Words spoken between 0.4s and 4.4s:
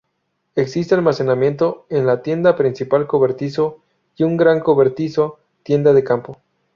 Existe almacenamiento en la tienda principal cobertizo y un